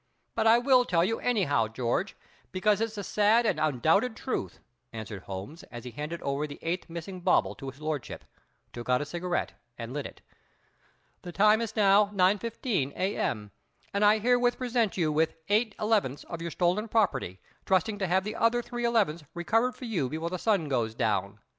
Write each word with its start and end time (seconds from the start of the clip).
"But 0.33 0.47
I 0.47 0.57
will 0.57 0.83
tell 0.83 1.03
you, 1.05 1.19
anyhow, 1.19 1.67
George, 1.67 2.15
because 2.51 2.81
it's 2.81 2.95
the 2.95 3.03
sad 3.03 3.45
and 3.45 3.59
undoubted 3.59 4.15
truth," 4.15 4.59
answered 4.91 5.21
Holmes, 5.21 5.61
as 5.69 5.83
he 5.83 5.91
handed 5.91 6.23
over 6.23 6.47
the 6.47 6.57
eighth 6.63 6.89
missing 6.89 7.21
bauble 7.21 7.53
to 7.53 7.69
His 7.69 7.79
Lordship, 7.79 8.25
took 8.73 8.89
out 8.89 9.01
a 9.01 9.05
cigarette, 9.05 9.53
and 9.77 9.93
lit 9.93 10.07
it. 10.07 10.21
"The 11.21 11.31
time 11.31 11.61
is 11.61 11.75
now 11.75 12.07
9:15 12.15 12.93
a. 12.95 13.15
m., 13.15 13.51
and 13.93 14.03
I 14.03 14.17
herewith 14.17 14.57
present 14.57 14.97
you 14.97 15.11
with 15.11 15.35
eight 15.49 15.75
elevenths 15.77 16.23
of 16.25 16.41
your 16.41 16.49
stolen 16.49 16.87
property, 16.87 17.39
trusting 17.67 17.99
to 17.99 18.07
have 18.07 18.23
the 18.23 18.33
other 18.35 18.63
three 18.63 18.83
elevenths 18.85 19.23
recovered 19.35 19.73
for 19.73 19.85
you 19.85 20.09
before 20.09 20.31
the 20.31 20.39
sun 20.39 20.67
goes 20.67 20.95
down. 20.95 21.37